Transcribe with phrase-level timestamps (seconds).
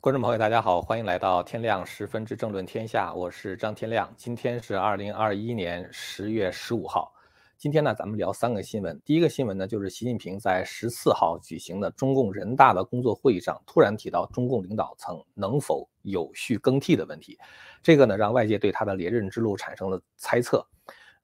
[0.00, 4.08] 观众朋友，大家好，欢迎来到天亮十分之政论天下，我是张天亮。
[4.16, 7.12] 今天是二零二一年十月十五号。
[7.56, 9.00] 今天呢，咱们聊三个新闻。
[9.04, 17.36] 第一个新闻呢，就是习近平在十四号举行的中共人大的工作会议上，突然提到中共领导层能否有序更替的问题。
[17.82, 20.64] 这个呢，让外界对他的连任之路产生了猜测。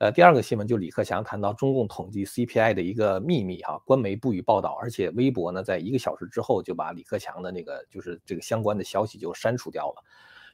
[0.05, 10.04] 呃，第二个新闻就李克强谈到中共统计 CPI 的一个秘密哈，官媒不予报道，而且微博呢在一个小时之后就把李克强的那个就是这个相关的消息就删除掉了，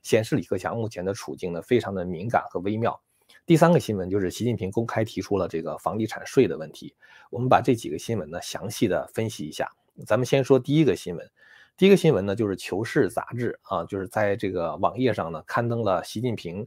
[0.04, 3.02] 显示李克强目前的处境呢非常的敏感和微妙。
[3.44, 6.94] 第三个新闻就是习近平公开提出了这个房地产税的问题，
[7.28, 9.68] 我们把这几个新闻呢详细的分析一下。
[10.06, 11.28] 咱们先说第一个新闻，
[11.76, 16.64] 第一个新闻呢就是《求是》杂志啊，就是在这个网页上呢刊登了习近平。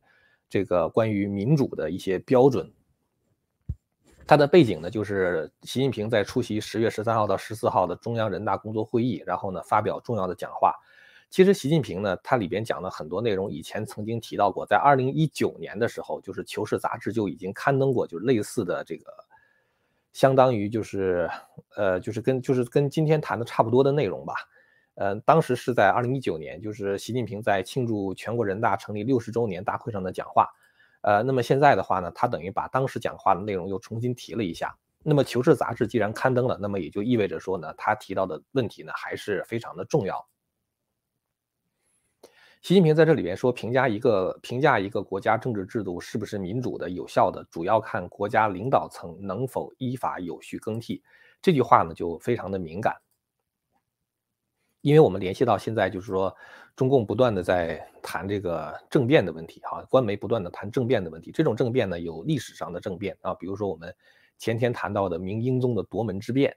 [0.53, 2.71] 这个关于民主的一些标准，
[4.27, 10.75] 它的背景呢，就是习近平在出席十月十三号到十四号的中央人大工作会议，然后呢发表重要的讲话。
[11.31, 19.11] 其实习近平呢，他里边讲的很多内容，以前曾经提到过，在二零一九年的时候，就是《求是》杂志就已经刊登过，就是类似的这个，
[20.11, 21.27] 相当于就是
[21.75, 24.35] 呃，就是跟就是跟今天谈的差不多的内容吧。
[24.95, 30.47] 呃，当时是在二零一九年，就是习近平在庆祝全国人大成立六十周年大会上的讲话。
[31.01, 34.77] 呃，那么现在的话呢，他等于把当时讲话的内容又重新提了一下。
[35.03, 40.25] 那么《求是》杂志既然刊登了，那么也就意味着说呢，他提到的问题呢还是非常的重要。
[42.61, 51.03] 习近平在这里边说，评价一个评价一个国家政治制度是不是民主的、有效的，主要看国家领导层能否依法有序更替。
[51.41, 52.95] 这句话呢就非常的敏感。
[54.83, 56.35] 因为我们联系到现在，就是说，
[56.75, 61.31] 中共不断的在谈这个政变的问题，哈，官媒不断的谈政变的问题。
[61.31, 63.95] 这种政变呢，有历史上的政变啊，比如说我们
[64.37, 66.53] 前天谈到的明英宗的夺门之变，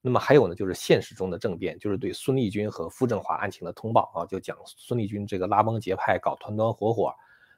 [0.00, 7.12] 那么还有呢，就是现实中的政变，就是对孙立军和傅政华案情的通报啊，就讲孙立军这个拉帮结派，搞团团伙伙。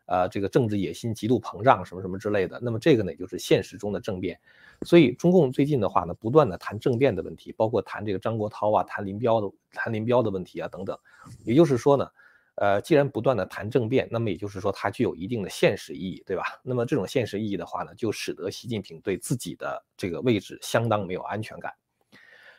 [0.07, 2.59] 呃，这个政治野心极度膨胀，什么什么之类的。
[2.62, 4.39] 那么这个呢，就是现实中的政变。
[4.83, 10.97] 所以中共最近的话呢，不断的谈政变的问题，包括谈这个张国焘啊，谈林彪的谈林彪的问题啊等等。
[11.45, 12.09] 也就是说呢，
[12.56, 16.45] 呃，既然不断的谈政变，那么也就是说它具有一定的现实意义，对吧？
[16.62, 21.72] 那么这种现实意义的话呢，就使得习近平对自己的这个位置相当没有安全感。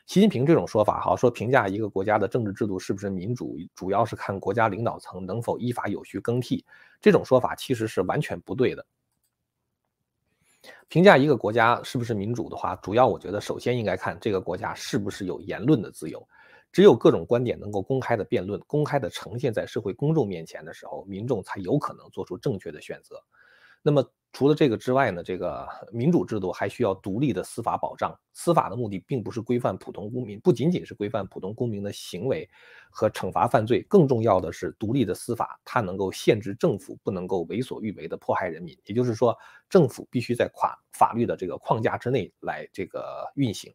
[0.08, 6.66] 习近平这种说法，哈，说评价一个国家的政治制度是不是民主，主要是看国家领导层能否依法有序更替。
[7.02, 8.86] 这种说法其实是完全不对的。
[10.88, 16.26] 评价一个国家是不是民主的话，主要我觉得首先应该看这个国家是不是有言论的自由。
[16.72, 23.22] 只有各种观点能够公开的辩论、公开的呈现在社会公众面前的时候，民众才有可能做出正确的选择。
[23.84, 28.16] 那么除了这个之外呢，这个民主制度还需要独立的司法保障。
[28.34, 32.48] 司法的目的并不是规范普通公民，不仅仅是规范普通公民的行为
[32.92, 38.78] 和惩罚犯罪，更重要的是独立的司法，它能够限制政府不能够为所欲为的迫害人民。
[38.86, 39.36] 也就是说，
[39.68, 43.74] 政府必须在法法律的这个框架之内来这个运行。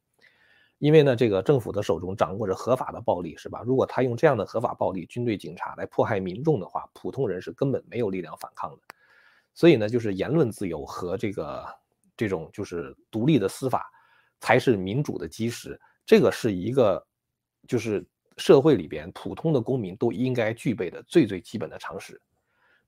[0.78, 3.62] 因为呢，这个政府的手中掌握着合法的暴力，是吧？
[3.66, 8.78] 如果他用这样的合法暴力，军队、警察来迫害民众的话，普通人是根本没有力量反抗的。
[9.54, 11.66] 所以呢，就是言论自由和这个
[12.16, 13.90] 这种就是独立的司法，
[14.40, 15.78] 才是民主的基石。
[16.06, 17.06] 这个是一个
[17.68, 18.04] 就是
[18.38, 22.20] 社会里边普通的公民都应该具备的最最基本的常识。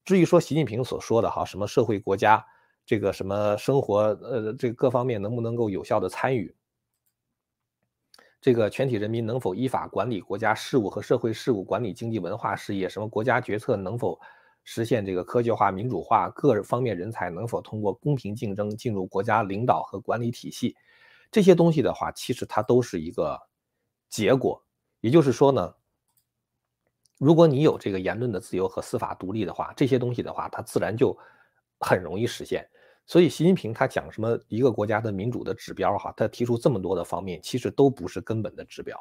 [0.04, 2.44] 至于说习近平所说的哈什么社会国家
[2.84, 6.54] 这个什么生活呃这各方面能不能够有效的参与，
[8.41, 14.19] 这个全体人民能否依法管理国家事务和社会事务，管理经济文化事业，什么国家决策能否？
[14.64, 20.75] 实现这个科学化、民主化，各方面人才能否通过公平竞争进入国家领导和管理体系？
[21.30, 23.38] 这些东西的话，其实它都是一个
[24.08, 24.64] 结果。
[25.00, 25.75] 也就是说呢，
[27.19, 31.14] 如果你有这个言论的自由和司法独立的话，这些东西的话，它自然就
[31.78, 32.66] 很容易实现。
[33.04, 38.98] 所以，习近平他讲什么一个国家的民主的指标，哈，他提出这么多的方面，其实都不是根本的指标。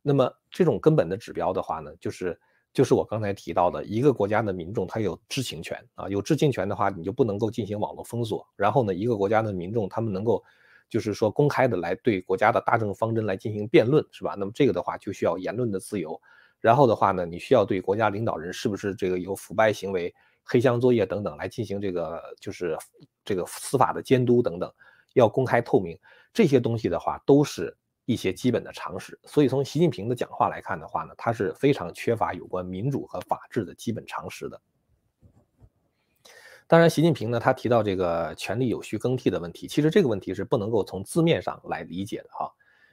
[0.00, 2.40] 那么，这种根本的指标的话呢，就是。
[2.74, 8.44] 就是我刚才提到的一个国家的民众，他有知情权啊，有知情权的话，你就不能够进行网络封锁。
[8.56, 10.42] 然后呢，一个国家的民众，他们能够，
[10.90, 14.34] 就是说公开的来对国家的大政方针来进行辩论，是吧？
[14.36, 16.20] 那么这个的话就需要言论的自由。
[16.58, 20.12] 然后的话呢，你需要对国家领导人是不是这个有腐败行为、
[20.42, 22.76] 黑箱作业等等来进行这个就是
[23.24, 24.68] 这个司法的监督等等，
[25.12, 25.96] 要公开透明。
[26.32, 27.76] 这些东西的话都是。
[28.04, 34.60] 一些基本的常识，所以从习近平的讲话来看的话呢，他是非常缺乏有关民主和法治的基本常识的。
[36.66, 42.50] 当然，习近平呢，他提到这个权力有序更替的问题，其实这个问题是不能够从字面上来理解的哈。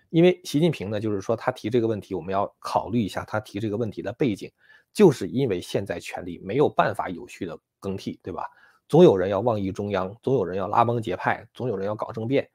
[0.10, 4.52] 因为习近平呢，就是说他提这个问题，我们要考虑一下他提这个问题的背景，
[4.92, 8.44] 就是因为现在权力没有办法有序的更替，对吧？
[8.90, 12.50] 总有人要妄议中央，总有人要拉帮结派，总有人要搞政变，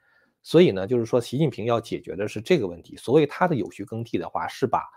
[0.46, 2.96] 所以呢，就是说习近平要解决的是这个问题。
[2.96, 4.88] 所谓他的有序更替的话，是把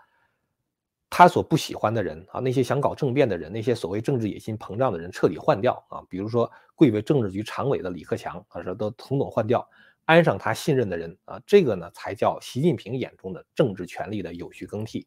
[1.10, 9.68] 他所不喜欢的人啊，那些想搞政变的人，那些所谓政治野心膨胀的人彻底换掉啊，比如说贵为政治局常委的李克强啊，说都统统换掉。
[10.04, 15.04] 安上他信任的人啊，这个呢才叫习近平眼中的政治权力的有序更替。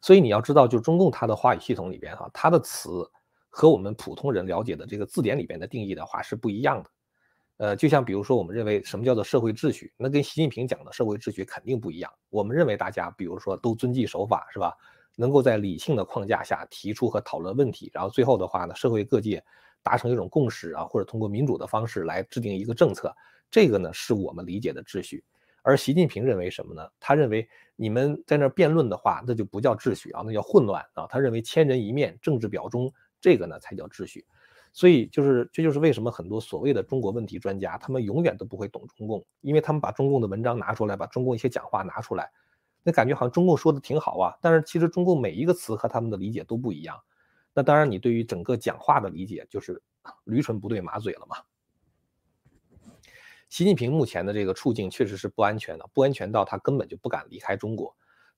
[0.00, 3.10] 所以你要知道，就中共它的话语系统里边哈，它的词
[3.50, 6.90] 和我们普通人了解的这个字典里边的定义的话是不一样的。
[7.64, 12.12] 呃，就像比如说，我们认为什么叫做社会秩序，那跟习近平讲的社会秩序肯定不一样。
[12.28, 14.76] 我们认为大家比如说都遵纪守法是吧？
[15.16, 19.42] 能够在理性的框架下提出和讨论问题，然后最后的话呢，社会各界。
[19.86, 23.14] 达成一种共识啊，或者通过民主的方式来制定一个政策，
[23.50, 25.22] 这个呢是我们理解的秩序。
[25.62, 26.88] 而习近平认为什么呢？
[26.98, 27.46] 他认为
[27.76, 31.06] 你们在那辩论的话，那就不叫秩序啊，那叫混乱啊。
[31.10, 32.90] 他认为千人一面，政治表忠，
[33.20, 34.24] 这个呢才叫秩序。
[34.74, 42.32] 所以就是这就是为什么很多所谓的中国问题专家，他们永远都不会懂中共，因为他们把中共的文章拿出来，把中共一些讲话拿出来，
[42.82, 47.00] 那感觉好像中共说的挺好啊，但是其实中共每一个词和他们的理解都不一样。
[47.54, 49.80] 那当然，你对于整个讲话的理解就是
[50.24, 51.36] 驴唇不对马嘴了嘛。
[53.48, 57.94] 习近平目前的这个处境确实是不安全的，不安全到他根本就不敢离开中国。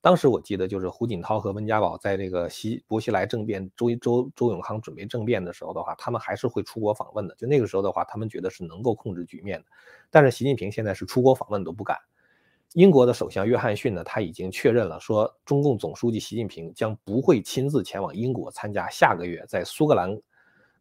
[0.06, 7.34] 当时我记得就是胡锦涛和温家宝在这个西薄熙来政变，周周周永康准备政变的时候的话，他们还是会出国访问的。
[7.34, 9.64] 就那个时候的话，他们觉得是能够控制局面的。
[10.08, 11.98] 但是习近平现在是出国访问都不敢。
[12.74, 20.16] 英国的首相约翰逊呢，他已经确认了，说中共总书记习近平将不会亲自前往英国参加下个月在苏格兰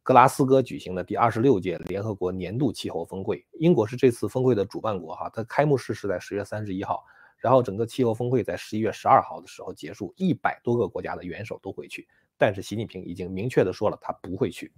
[0.03, 3.43] 格拉斯哥举行的第二十六届联合国年度气候峰会。
[3.53, 7.03] 英国是这次峰会的主办国，哈，它开幕式是在十月三十一号，
[7.45, 12.07] 然后整个气候峰会在十一月十二号的时候结束，一百多个国家的元首都会去，
[12.39, 14.73] 但是习近平已经明确的说了，他不会去。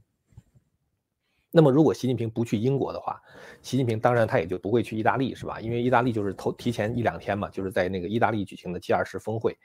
[1.49, 3.21] 那么，如果习近平不去英国的话，
[3.61, 5.61] 习近平当然他也就不会去意大利，是吧？
[5.61, 9.57] 因为意大利就是头提前一两天嘛，就是在那个意大利举行的 G20 峰会。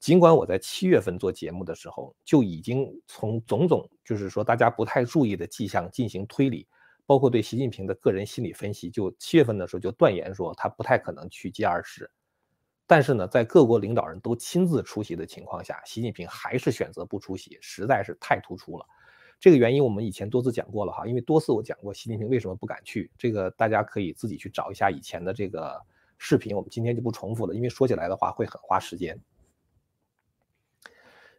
[0.00, 6.66] 尽管我在七月份做节目的时候就已经从种种就是说大家不太注意的迹象进行推理，
[7.04, 12.06] 包括对习近平的个人心理分析，就七月份的时候就断言说他不太可能去 G20。
[12.88, 18.86] 但是呢，在各国领导人都亲自出席的情况下，习近平还是选择不出席，实在是太突出了。
[19.38, 25.78] 这个原因我们以前多次讲过了哈，因为多次我讲过习近平为什么不敢去，这个大家可以自己去找一下以前的这个
[26.16, 29.16] 视频，我们今天就不重复了，因为说起来的话会很花时间。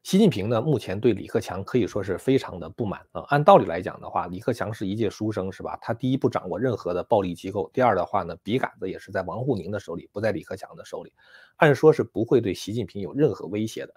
[0.10, 3.22] 习近平呢，目前对李克强可以说是非常的不满啊。
[3.28, 5.78] 按道理来讲的话，李克强是一介书生是吧？
[5.84, 11.14] 他第一不掌握任何的暴力机构，第二的话呢，笔杆子也是在王沪宁的手里，不在李克强的手里，
[11.58, 13.94] 按说是不会对习近平有任何威胁的。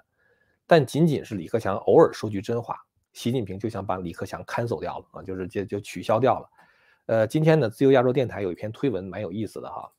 [0.67, 2.77] 但仅仅是李克强偶尔说句真话。
[3.15, 6.51] 习近平就想把李克强看走掉了啊，就是就就取消掉了。
[7.07, 9.91] 呃，今天呢，自由亚洲电台有一篇推文，蛮有意思的哈。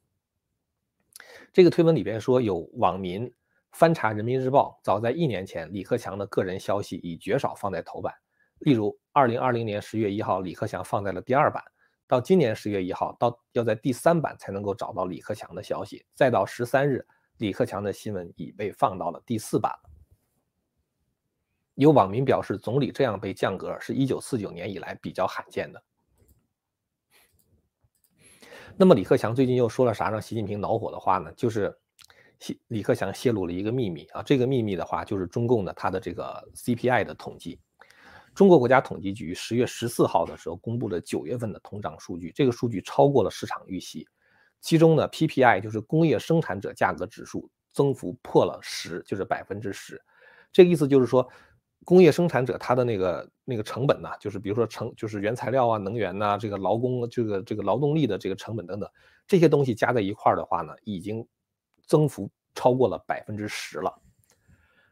[1.51, 3.33] 这个推文里边说，有网民
[3.73, 8.13] 翻查人民日报，早在一年前，李克强的个人消息已绝少放在头版。
[8.59, 11.61] 例如，二零二零年十月一号，李克强放在了第二版；
[12.07, 17.05] 到今年十月一号，到要在第三版才能够找到李克强的消息；再到十三日，
[17.37, 19.73] 李克强的新闻已被放到了第四版。
[21.73, 25.83] 有网民表示，总理这样被降格是一九四九年以来比较罕见的。
[28.77, 31.31] 那么李克强最近又说了啥让习近平恼火的话呢？
[31.33, 31.75] 就是
[32.47, 37.59] 李李克强泄露了一个秘密啊，这个秘密的话就是中共的他的这个 CPI 的统计。
[38.33, 44.07] 中国国家统计局十月十四号的时候公布了九月份的通胀数据，这个数据超过了市场预期。
[44.61, 50.01] 其中呢，PPI 就是工业生产者价格指数增幅破了十，就是百分之十。
[50.51, 51.27] 这个意思就是说。
[51.85, 58.89] 工业生产者他的那个那个成本呢，就是比如说成就是原材料啊、能源呐、这个劳工这个这个劳动力的这个成本等等，
[59.27, 61.27] 这些东西加在一块儿的话呢，已经
[61.85, 64.01] 增幅超过了百分之十了。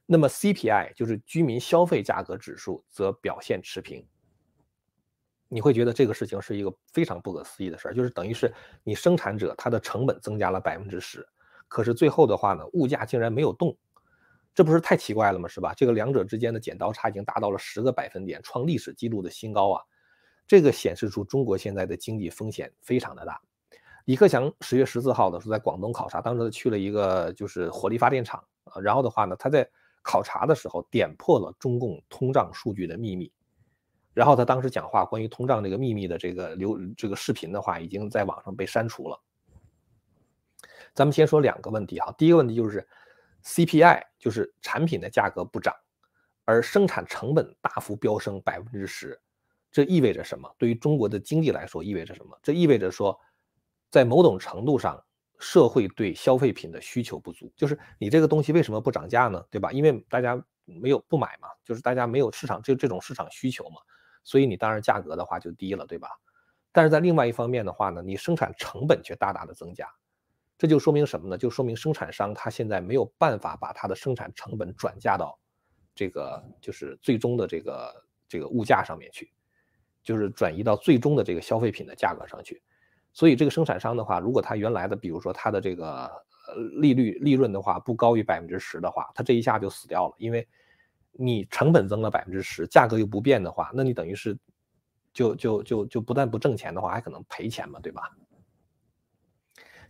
[0.06, 4.06] 那么 CPI 就是居民消费价格指数则表现持平。
[5.48, 11.28] 你会觉得这个事情是一个非常不可思议的事儿，就是等于是你生产者他的成本增加了百分之十，
[11.68, 13.78] 可是最后的话呢，物价竟然没有动。
[14.54, 15.48] 这不是太奇怪了吗？
[15.48, 15.74] 是吧？
[15.74, 19.82] 这个两者之间的剪刀差已经达到了十个百分点，创历史记录的新高啊！
[20.48, 23.40] 这个显示出中国现在的经济风险非常的大。
[24.06, 29.68] 李克强十月十四号的时候在广东考察，当时他去了一个就是火力发电厂啊，然后的话呢，他在
[30.02, 33.32] 考察的时候点破了中共通胀数据的秘密，
[34.14, 39.22] 然后他当时讲话关于通胀这个秘密的这个流这个视频的话，已经在网上被删除了。
[40.94, 42.86] 咱们先说两个问题哈，第一个问题就是
[43.44, 45.74] CPI，就是产品的价格不涨，
[46.44, 49.18] 而生产成本大幅飙升百分之十，
[49.72, 50.54] 这意味着什么？
[50.58, 52.38] 对于中国的经济来说意味着什么？
[52.44, 53.18] 这意味着说，
[53.92, 55.00] 在某种程度上，
[55.38, 59.46] 社会对消费品的需求不足，就是你这个东西为什么不涨价呢？
[59.52, 59.72] 对吧？
[59.72, 63.82] 因为大家没有不买嘛，就是大家没有市场这这种市场需求嘛，
[64.24, 66.10] 所以你当然价格的话就低了，对吧？
[66.72, 69.86] 但是在另外一方面的话呢，你生产成本却大大的增加。
[70.58, 71.38] 这就说明什么呢？
[71.38, 75.38] 就说明生产商他现在没有办法把他的生产成本转嫁到
[75.96, 79.34] 这个就是最终的这个这个物价上面去，
[80.04, 82.62] 就是转移到最终的这个消费品的价格上去。
[83.14, 86.06] 所以这个生产商的话，如果他原来的比如说他的这个
[86.48, 90.16] 呃利率利润的话不高于百分之十的话，他这一下就死掉了。
[90.18, 90.48] 因为
[91.12, 94.38] 你成本增了百分之十，价格又不变的话，那你等于是
[95.14, 98.04] 就就就就不但不挣钱的话，还可能赔钱嘛，对吧？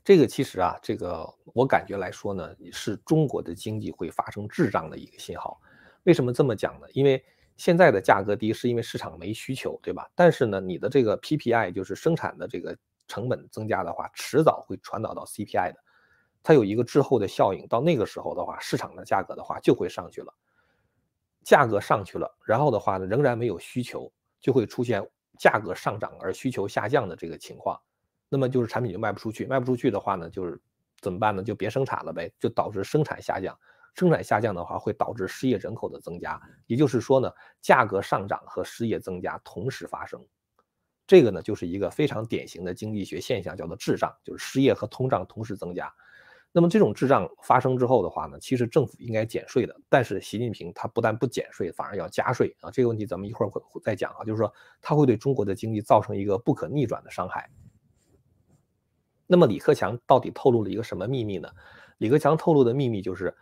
[0.04, 5.62] 这个其实啊，这个我感觉来说呢，是中国的经济会发生滞胀的一个信号。
[6.06, 6.88] 为什么这么讲呢？
[6.94, 7.24] 因为
[7.56, 10.10] 现在的价格低，是因为市场没需求，对吧？
[10.16, 12.75] 但是呢，你的这个 PPI 就是生产的这个
[13.12, 15.77] 成本增加的话，迟早会传导到 CPI 的，
[16.41, 17.68] 它有一个滞后的效应。
[17.68, 20.34] 到那个时候的话，市场的价格的话就会上去了。
[21.44, 25.06] 价格上去了，然后的话呢，仍然没有需求，就会出现
[25.38, 27.77] 价格上涨而需求下降的这个情况。
[28.30, 30.58] 那么就是产品就卖不出去，卖不出去的话呢，就是
[31.01, 31.44] 怎么办呢？
[31.44, 33.58] 就别生产了呗，就导致生产下降。
[33.94, 36.39] 生产下降的话，会导致失业人口的增加。
[36.65, 40.25] 也就是说呢，价格上涨和失业增加同时发生，
[41.12, 45.94] 这个呢就是一个非常典型的经济学现象，叫做滞胀，就是失业和通胀同时增加。
[46.53, 52.72] 那么这种滞胀发生之后的话呢，其实政府应该减税的，但是习近平他不但不减税，反而要加税啊。
[52.72, 57.50] 这个问题咱们一会儿会再讲啊，就是说他会对中国的经济造成一个不可逆转的伤害。
[59.27, 61.50] 那么李克强到底透露了一个什么秘密呢？
[61.98, 63.36] 李克强透露的秘密就是，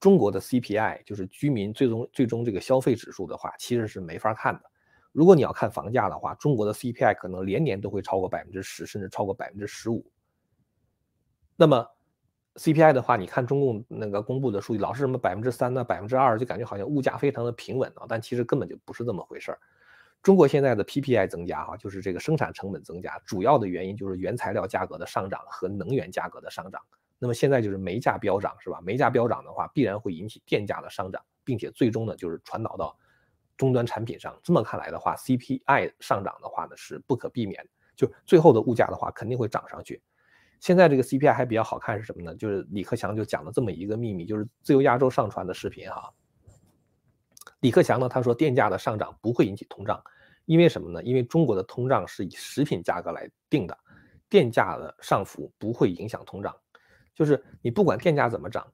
[0.00, 4.71] 中国的 CPI 就是居民最终最终这个消费指数的话，其实是没法看的。
[5.12, 10.04] 如果你要看房价的话，中国的 CPI 可能连年都会超过百分之十，甚至超过百分之十五。
[11.56, 11.86] 那么
[12.56, 19.58] CPI 的话，你看中共那个公布的数据，老是什么百分之三呢、百分之二，就感觉好像物价非常的平稳啊，但其实根本就不是这么回事儿。
[20.22, 26.80] 中国现在的 PPI 增加，哈，就是这个生产成本增加，主要的原因就是原材料价格的上涨和能源价格的上涨。
[27.18, 28.80] 那么现在就是煤价飙涨，是吧？
[28.82, 32.96] 煤价飙涨的话，必然会引起电价的上涨，并且最终呢，就是传导到
[33.62, 34.36] 终端产品上。
[34.42, 37.64] 这么看来的话，CPI 上涨的话呢，是不可避免，
[37.94, 40.02] 就最后的物价的话肯定会涨上去。
[40.58, 42.34] 现在这个 CPI 还比较好看是什么呢？
[42.34, 46.12] 就是李克强就讲了这么一个秘密，就是自由亚洲上传的视频，哈。
[47.60, 50.02] 李克强呢，他说电价的上涨不会引起通胀，
[50.44, 51.00] 因为什么呢？
[51.04, 53.78] 因为中国的通胀是以食品价格来定的，
[54.28, 56.52] 电价的上浮不会影响通胀。
[57.14, 58.66] 就是你不管电价怎么涨，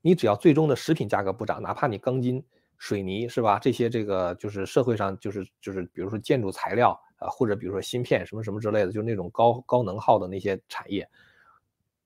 [0.00, 2.42] 你只要最终的食品价格不涨，哪怕你钢筋、
[2.82, 3.60] 水泥是吧？
[3.60, 11.08] 这些这个就是社会上就是就是比如说建筑材料啊，或者比如说芯片什么什么之类的，就是那种高高能耗的那些产业。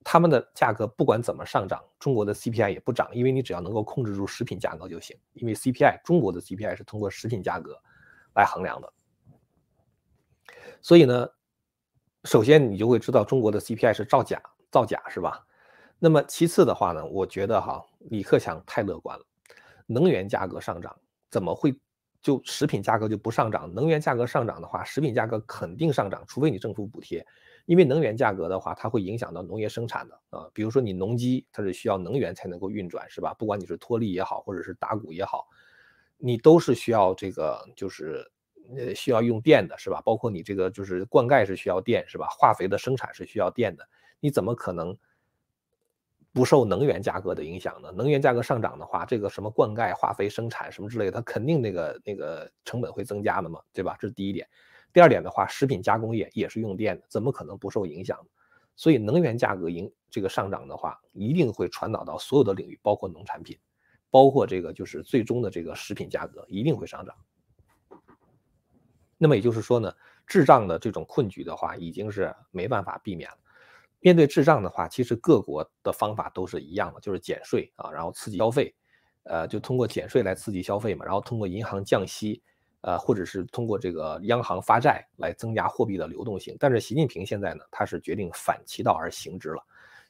[0.04, 5.16] 他们的价格不管怎么上涨，中国的 CPI 也不涨，因为你只要能够控制住食品价格就行。
[5.32, 7.74] 因为 CPI 中国的 CPI 是通过食品价格
[8.34, 8.92] 来衡量的，
[10.82, 11.26] 所以呢，
[12.24, 15.46] 首先你就会知道中国的 CPI 是造假，造假是吧？
[15.98, 19.24] 那么其次的话呢，我觉得哈，李克强太乐观了，
[19.86, 20.94] 能源价格上涨
[21.30, 21.74] 怎么会
[22.20, 23.72] 就食品价格就不上涨？
[23.72, 27.24] 能源价格上涨的话，食品价格肯定上涨，除非你政府补贴。
[27.66, 33.34] 因为能源价格的话，它会影响到农业生产的啊，比如说你农机它是需要能源才能够运转，是吧？
[33.34, 35.48] 不管你是脱粒也好，或者是打谷也好，
[36.16, 38.24] 你都是需要这个就是
[38.76, 40.00] 呃需要用电的，是吧？
[40.04, 42.28] 包括你这个就是灌溉是需要电，是吧？
[42.30, 43.84] 化肥的生产是需要电的，
[44.20, 44.96] 你怎么可能
[46.36, 47.90] 不受能源价格的影响呢？
[47.92, 53.96] 能源价格上涨的话，这个什么灌溉、化肥生产什么之类的，它肯定那个那个成本会增加的嘛，对吧？
[53.98, 54.46] 这是第一点。
[54.92, 58.18] 第二点的话，食品加工业也是用电的，怎么可能不受影响？
[58.76, 63.58] 所以能源价格影这个上涨的话，一定会传导到所有的领域，包括农产品，
[64.10, 67.16] 包括这个就是最终的这个食品价格一定会上涨。
[69.16, 69.90] 那么也就是说呢，
[70.26, 73.38] 滞胀的这种困局的话，已经是没办法避免了。
[74.06, 78.72] 面对滞胀的话，其实各国的方法都是一样的，就是减税啊，然后刺激消费，
[79.24, 82.40] 呃，就通过减税来刺激消费嘛，然后通过银行降息。
[82.82, 89.62] 呃，或者是通过这个央行发债来增加货币的流动性，但是习近平现在呢，他是决定反其道而行之了。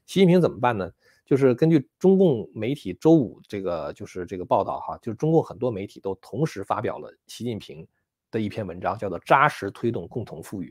[0.05, 0.93] 习近平怎么办呢？
[1.25, 7.87] 就是根据中共媒体周五这个就是这个报道哈，就是中共很多媒体都同时发表了习近平
[8.31, 10.69] 的一篇文章，叫做《扎实推动共同富裕》。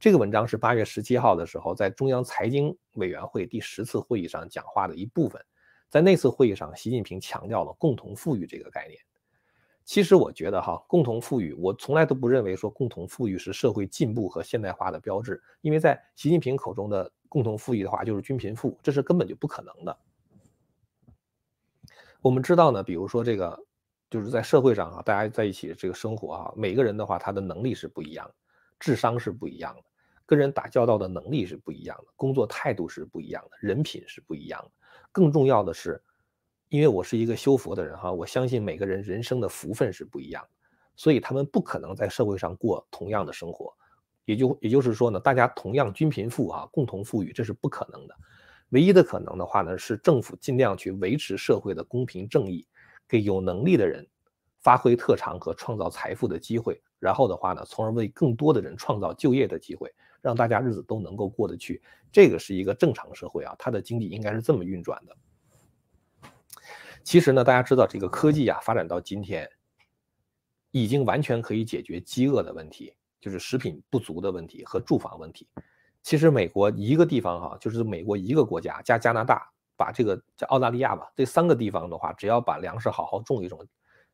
[0.00, 5.38] 这个文章是八月十七号的时候在中央财经委员会第十次会议上讲话的一部分。
[5.90, 8.98] 在那次会议上，习近平强调了共同富裕这个概念。
[9.84, 19.98] 其实我觉得哈，共同富裕，我从来都不认为说共同富裕是社会进步和现代化的标志，因为在习近平口中的共同富裕的话，就是均贫富，这是根本就不可能的。
[22.22, 23.58] 我们知道呢，比如说这个，
[24.08, 28.30] 就是在社会上啊，大家在一起这个生活啊，每个人的话，他的能力是不一样，
[28.78, 29.82] 智商是不一样的，
[30.30, 34.70] 跟人打交道的能力是不一样的，工作态度是不一样的，人品是不一样的。
[35.10, 36.00] 更重要的是。
[36.68, 40.50] 因为我是一个修佛的人哈，我相信每个人人生的福分是不一样的，
[40.94, 43.74] 所以他们不可能在社会上过同样的生活，
[44.24, 48.14] 也就也就是说呢，大家同样均贫富啊，共同富裕，这是不可能的。
[48.68, 52.64] 唯一的可能的话呢，是政府尽量去维持社会的公平正义，
[53.08, 54.06] 给有能力的人
[54.60, 61.82] 发挥特长和创造财富的机会，然后的话呢，从而为更多的人创造就业的机会，让大家日子都能够过得去。
[62.12, 65.16] 这个是一个正常社会啊，它的经济应该是这么运转的。
[67.02, 69.48] 其实呢，大家知道这个科技啊发展到今天，
[70.70, 75.48] 已经完全可以解决饥饿的问题，就是食品不足的问题和住房问题。
[76.02, 83.66] 其实美国一个地方哈，就是美国一个国家加加拿大，把这个叫澳大利亚吧，这三个地方的话，只要把粮食好好种一种，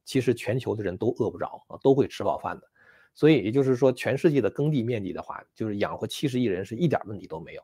[0.04, 2.68] 其实全球的人都饿不着啊，都会吃饱饭的。
[3.16, 7.62] 所以也就是说，全世界的耕地面积的话，就是养活七十亿人是一点问题都没有。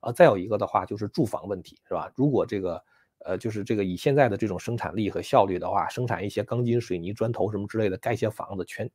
[0.00, 2.10] 啊，再有一个的话就是住房问题，是吧？
[2.16, 2.82] 如果这个。
[3.26, 8.90] 呃，就是这个以现在的这种生产力和效率的话，生产一些钢筋、水泥、砖头什么之类的，盖些房子，全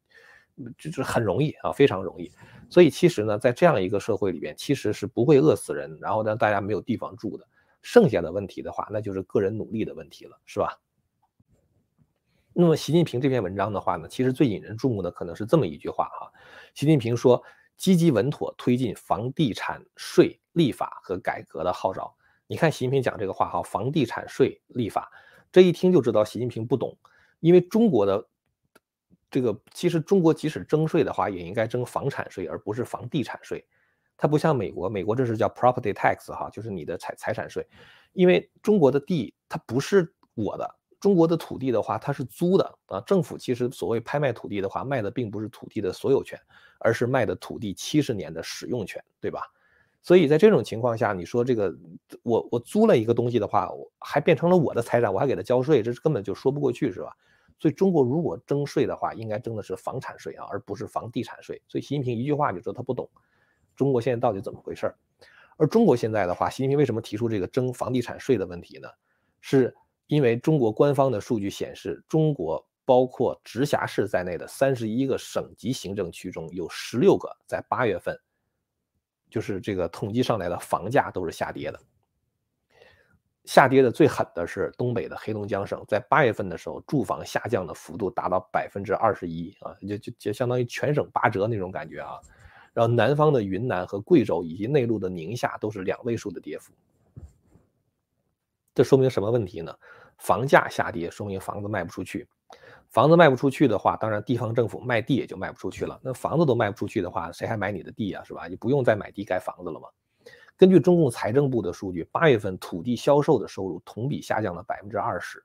[0.78, 2.32] 就是很容易啊，非常容易。
[2.70, 7.48] 所以其实呢，在这样一个社会里边，其实是不会饿死人，然后呢，大家没有地方住的。
[7.82, 10.80] 剩下的问题的话，那就是个人努力的问题了，是吧？
[12.62, 16.30] 那么习近平这篇文章的话呢，其实最引人注目的可能是这么一句话哈，
[16.74, 17.42] 习近平说：
[17.78, 22.14] 积极稳妥推进房地产税立法和改革的号召。
[22.48, 25.10] 你看习近平讲这个话哈，房地产税立法，
[25.54, 26.98] 这一听就知道习近平不懂，
[27.40, 28.28] 因为中国的
[29.32, 33.66] 这个其实中国即使征税的话，也应该征房产税，而不是房地产税。
[34.18, 37.66] 它不像美国，美国这是叫 property tax 哈，就是你的财财产税。
[38.12, 43.02] 因为中国的地它不是我的，中国的土地的话它是租的啊。
[43.02, 46.40] 政府其实所谓拍卖土地的话，卖的并不是土地的所有权，
[46.80, 49.42] 而是卖的土地七十年的使用权，对吧？
[50.02, 51.76] 所以在这种情况下，你说这个
[52.24, 57.16] 我我租了一个东西的话，我还变成了我的财产，我还给他交税，这是根本就说不过去，是吧？
[57.60, 61.62] 所以中国如果征税的话，应该征的是房产税啊，而不是房地产税。
[61.68, 63.10] 所以习近平一句话就说他不懂
[63.76, 64.90] 中国现在到底怎么回事。
[65.58, 68.88] 而中国现在的话，习近平为什么提出这个征房地产税的问题呢？
[69.42, 69.76] 是
[70.10, 78.20] 因为中国官方的数据显示，中国包括直辖市在内的三十一个省级行政区中有十六个在八月份。
[79.30, 81.80] 就是这个统计上来的房价都是下跌的，
[83.46, 92.20] 下跌的最狠的是东北的黑龙江省，在八月份的时候，住房下降的幅度达到百分之二十一啊，就就就相当于全省八折那种感觉啊。
[92.74, 96.74] 然后南方的云南和贵州以及内陆的宁夏都是两位数的跌幅，
[98.74, 99.78] 这说明什么问题呢？
[100.20, 102.28] 房价下跌，说明房子卖不出去。
[102.90, 106.00] 房子卖不出去的话，当然地方政府卖地也就卖不出去了。
[106.04, 108.24] 那房子都卖不出去的话，谁还买你的地呀？
[108.24, 108.48] 是吧？
[108.48, 109.88] 你不用再买地盖房子了嘛？
[110.58, 115.44] 根据中共财政部的数据，八月份土地销售的收入同比下降了百分之二十。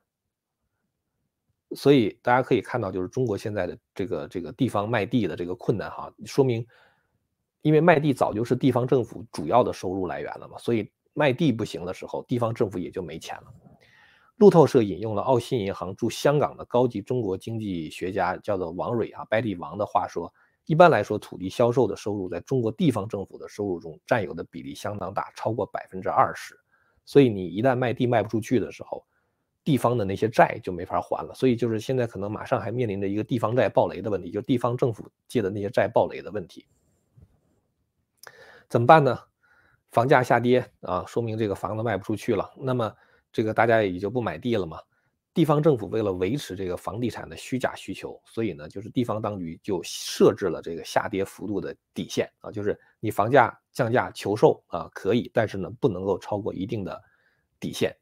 [1.75, 6.65] 所以大家可以看到，就是中国现在的这个这个地方卖地的这个困难哈，说明
[7.61, 13.53] 因为卖地早就是地方政府主要的收入来源了嘛，所以卖地不行的时候，地方政府也就没钱了。
[14.37, 20.33] 路透社引用了澳新银行驻香港的高级中国经济学家，叫做王蕊啊，百里王的话说，
[20.65, 26.59] 一般来说，土地销售的收入在中国地方政府的收入中占有的比例相当大，超过百分之二十。
[27.05, 29.05] 所以你一旦卖地卖不出去的时候，
[29.63, 31.33] 地方的那些债就没法还了。
[31.33, 36.65] 所以就是现在可能马上还面临着一个地方债暴雷的问题，就是地方政府借的那些债暴雷的问题。
[38.67, 39.17] 怎么办呢？
[39.91, 42.53] 房价下跌啊，说明这个房子卖不出去了。
[42.57, 42.93] 那么。
[43.35, 44.79] 这个大家也就不买地了嘛。
[45.33, 56.97] 地方政府为了维持这个房地产的虚假需求，所以呢，就是地方当局就设置了这个下跌幅度的底线啊，就是你房价降价求售啊可以，但是呢不能够超过一定的
[57.59, 57.93] 底线。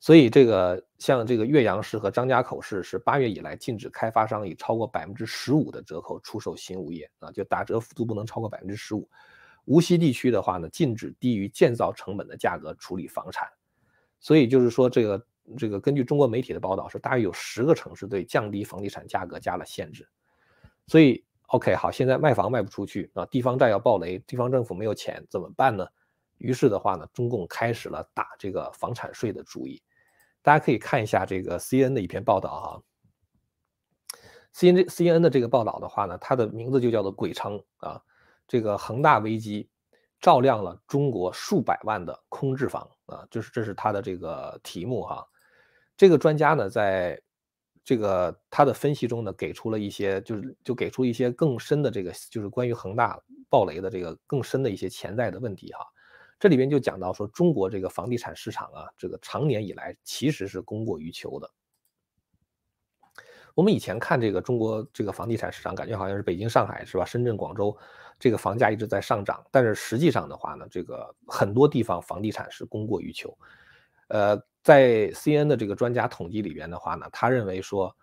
[0.00, 9.08] 所以这个像这个岳阳市和张家口市是八月以来禁止开发商以超过百分之十五的折扣出售新物业啊，就打折幅度不能超过百分之十五。
[9.64, 13.48] 无锡地区的话呢，禁止低于建造成本的价格处理房产。
[14.20, 15.26] 所以就是说，这个
[15.56, 20.08] 这个根据中国媒体的报道，是大约有十个城市对降低房地产价格加了限制。
[20.86, 25.86] 所以 OK，好，现在卖房卖不出去啊，地方债要暴雷，地方政府没有钱怎么办呢？
[26.38, 29.82] 于是的话呢，中共开始了打这个房产税的主意。
[30.40, 32.82] 大家可以看一下这个 C N 的一篇报道哈。
[34.54, 38.00] CNN CNN 的这个报道的话呢，它的名字就叫做“鬼城”啊。
[38.46, 39.68] 这个恒大危机
[40.20, 45.26] 照亮了中国数百万的空置房啊，就是这是它的这个题目哈。
[45.96, 47.20] 这个专家呢，在
[47.84, 55.86] 这个他的分析中呢，给出了一些就是就给出一些更深的这个就是关于恒大暴雷的这个更深的一些潜在的问题哈。
[56.38, 61.50] 这里边就讲到说，中国这个房地产市场啊，这个长年以来其实是供过于求的。
[63.54, 67.04] 我们以前看这个中国这个房地产市场，感觉好像是北京、上海是吧？
[67.04, 67.76] 深圳、广州，
[68.18, 69.44] 这个房价一直在上涨。
[69.50, 73.36] 但是实际上的话呢，这个很多地方房地产是供过于求。
[74.08, 77.94] 呃，在 CN 的这个专家统计里边的话呢，他认为说，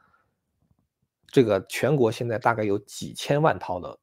[1.27, 3.99] 这个全国现在大概有几千万套的。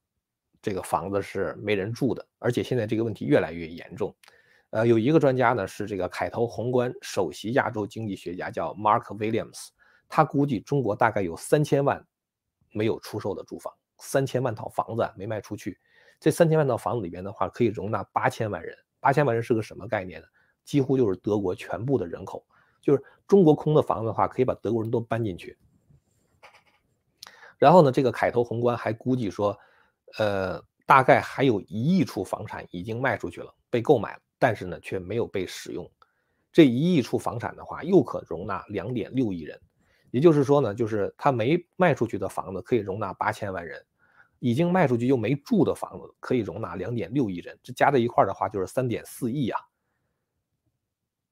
[0.64, 4.14] 这个房子是没人住的，而且现在这个问题越来越严重。
[4.70, 9.70] 呃，有一个专家呢是这个凯投宏观首席亚洲经济学家，叫 Mark Williams，
[10.09, 12.07] 他估计中国大概有三千万
[12.70, 15.81] 没有出售的住房，三千万套房子没卖出去。
[16.22, 18.74] 这三千万套房子里边的话，可以容纳八千万人。
[19.00, 20.26] 八千万人是个什么概念呢？
[20.64, 22.46] 几乎就是德国全部的人口。
[22.80, 25.58] 就是中国空的房子的话，可以把德国人都搬进去。
[27.58, 29.58] 然后呢，这个凯投宏观还估计说。
[30.18, 35.90] 呃，大概还有一亿处房产已经卖出去了，被购买了，但是呢，却没有被使用。
[36.52, 39.58] 这一亿处房产的话，又可容纳两点六亿人，
[40.11, 43.82] 也就是说呢，就是他没卖出去的房子可以容纳八千万人，
[44.42, 49.61] 已经卖出去又没住的房子可以容纳两点六亿人，这加在一块的话就是三点四亿啊。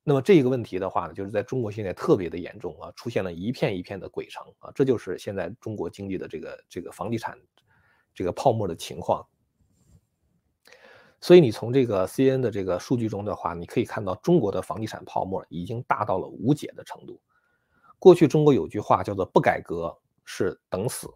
[0.04, 7.36] 那么这个问题的话呢，就是在中国现在特别的严重啊，出现了一片一片的鬼城啊，这就是现在中国经济的这个这个房地产。
[8.12, 9.24] 这个泡沫的情况，
[11.20, 17.22] 所以你从这个 C N 的这个数据中的话，你可以看到中国的房地产泡沫已经大到了无解的程度。
[18.00, 21.08] 过去中国有句话叫做“不改革是等死，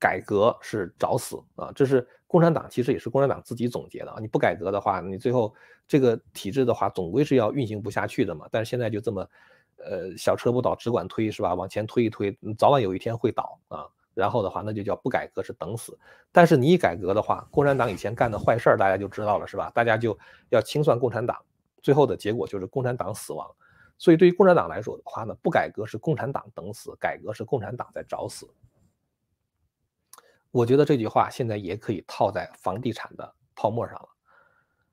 [0.00, 4.16] 改革是找死”啊，这是共产党其实也是共产党自己总结的啊。
[4.18, 5.54] 你不改革的话，你最后
[5.86, 8.48] 这个体制的话总归是要运行不下去的嘛。
[8.50, 9.28] 但是现在就这么，
[9.76, 11.54] 呃，小车不倒只管推是吧？
[11.54, 13.86] 往前推一推，早晚有一天会倒啊。
[14.12, 15.96] 然后的话，那就叫不改革是等死。
[16.32, 19.70] 但是你一改革的话，共产党以前干的坏事儿大家就知道了，是吧？
[19.74, 21.36] 大家就要清算共产党，
[21.80, 23.48] 最后的结果就是共产党死亡。
[23.98, 28.48] 所以对于共产党来说的话呢，不改革是共产党等死，改革是共产党在找死。
[30.50, 34.08] 我觉得这句话现在也可以套在房地产的泡沫上了。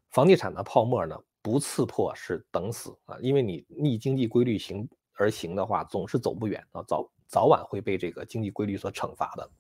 [0.10, 7.10] 房地产的泡沫呢，不刺破是等死啊，因为你逆经济规律行而行的话，总是走不远啊，早。
[7.30, 9.52] 早晚会被这个经济规律所惩罚的。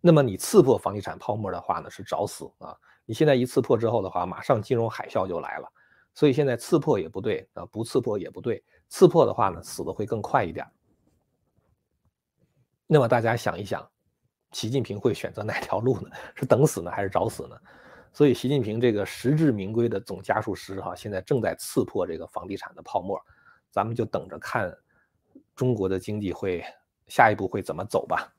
[0.00, 2.74] 那么你刺破房地产泡沫的话呢，是找死啊！
[3.04, 5.70] 你现在一刺破之后的话，马上金融海啸就来了。
[6.14, 8.64] 所以现在刺破也不对啊，不刺破也不对。
[8.88, 10.66] 刺破的话呢，死的会更快一点。
[12.86, 13.86] 那么大家想一想，
[14.54, 16.08] 习近平会选择哪条路呢？
[16.34, 17.56] 是等死呢，还是找死呢？
[18.14, 23.20] 所以习近平这个实至名归的总加速师哈，现在正在刺破这个房地产的泡沫，
[23.70, 24.74] 咱们就等着看。
[25.56, 26.64] 中国的经济会
[27.06, 28.32] 下一步会怎么走吧？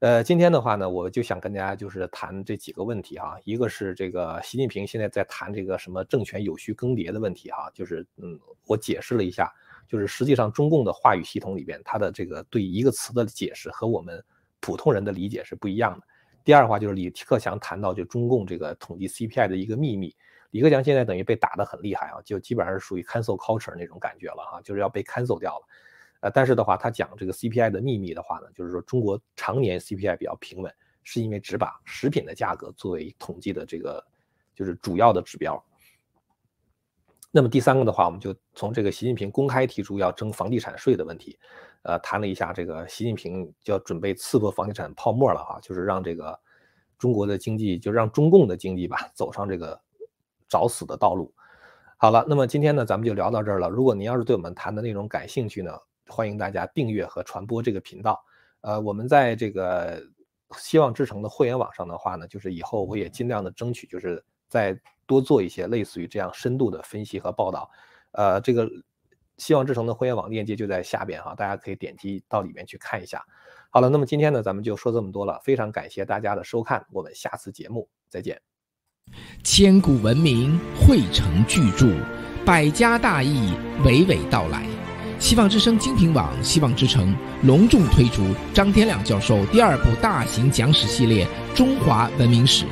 [0.00, 3.38] 呃，今天的话呢，我就想跟大家就是谈这几个问题哈。
[3.44, 9.50] 一个是这个习近平现在在谈这个什么政权有序更迭的问题哈，就是嗯，我解释了一下，
[9.88, 14.22] 就是实际上中共的话语系统里边，它的这个对一个词的解释和我们
[14.64, 16.06] 普通人的理解是不一样的。
[16.42, 20.16] 第二话就是李克强谈到就中共这个统计 CPI 的一个秘密，
[20.52, 25.66] 李克强现在等于被打得很厉害啊，就基本上是属于 cancel culture 那种感觉了哈，就是要被 cancel 掉了。
[26.20, 34.02] 呃，但是的话，他讲这个 CPI 的秘密的话呢，就是说中国常年 CPI 比较平稳，是因为只把食品的价格作为统计的这个
[34.54, 35.62] 就是主要的指标。
[37.30, 41.38] 那么第三个的话，我们就从这个习近平公开提出要征房地产税的问题，
[41.84, 46.38] 呃，谈了一下这个习近平就要准备刺破房地产泡沫了哈，就是让这个
[46.98, 49.80] 中国的经济，就让中共的经济吧走上这个
[50.48, 51.32] 找死的道路。
[51.96, 53.68] 好了，那么今天呢，咱们就聊到这儿了。
[53.68, 55.72] 如果您要是对我们谈的内容感兴趣呢？
[56.06, 58.22] 欢迎大家订阅和传播这个频道。
[58.60, 60.02] 呃，我们在这个
[60.58, 67.70] 希望之城的会员网上的话呢，就是以后我也尽量的争取，就是再多做一些类似于这样深度的分析和报道。
[68.12, 68.68] 呃，这个
[69.38, 73.24] 希望之城的会员网链接就在下边哈，大家可以点击到里面去看一下。
[73.70, 78.40] 好了，那么今天呢，咱们就说这么多了，非常感谢大家的收看，我们下次节目再见。
[79.42, 81.92] 千古文明汇成巨著，
[82.46, 83.52] 百家大义
[83.84, 84.64] 娓娓道来。
[85.18, 92.64] 希望之声精品网、希望之城隆重推出张天亮教授第二部大型讲史系列《中华文明史》，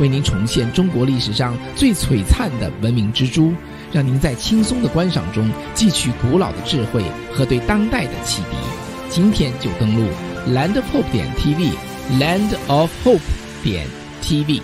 [0.00, 3.52] 为您重现中国历史上最璀璨的文明之珠，
[3.92, 7.02] 让您在轻松的观赏中汲取古老的智慧
[7.32, 8.56] 和对当代的启迪。
[9.08, 10.10] 今天就登录
[10.48, 13.20] landofhope 点 tv，land of hope
[13.62, 13.86] 点
[14.22, 14.60] tv。